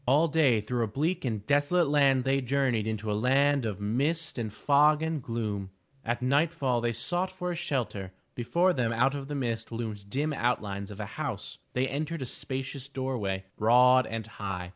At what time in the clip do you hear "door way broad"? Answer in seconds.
12.89-14.07